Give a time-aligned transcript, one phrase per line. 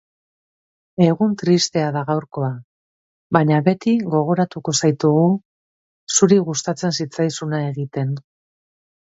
[1.07, 2.49] Egun tristea da gaurkoa,
[3.37, 5.29] baina beti gogoratuko zaitugu
[6.19, 8.19] zuri gustatzen zitzaizuna egiten.